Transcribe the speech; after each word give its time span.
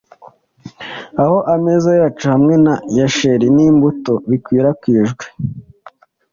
Aho 1.21 1.37
ameza 1.55 1.91
yacu 1.99 2.25
hamwe 2.33 2.53
na 2.65 2.75
cheri 3.15 3.47
n'imbuto 3.55 4.13
bikwirakwijwe: 4.29 5.25